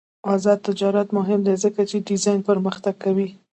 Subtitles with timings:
[0.33, 3.29] آزاد تجارت مهم دی ځکه چې ډیزاین پرمختګ کوي.